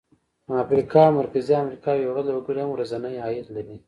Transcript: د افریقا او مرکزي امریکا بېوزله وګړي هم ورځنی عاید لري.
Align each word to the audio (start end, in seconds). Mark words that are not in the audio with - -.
د 0.47 0.49
افریقا 0.65 1.01
او 1.07 1.13
مرکزي 1.19 1.53
امریکا 1.63 1.91
بېوزله 1.99 2.31
وګړي 2.35 2.61
هم 2.61 2.69
ورځنی 2.73 3.15
عاید 3.23 3.47
لري. 3.55 3.75